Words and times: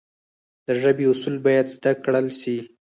د 0.65 0.67
ژبي 0.81 1.05
اصول 1.13 1.35
باید 1.45 1.67
زده 1.75 1.91
کړل 2.03 2.27
سي. 2.39 2.57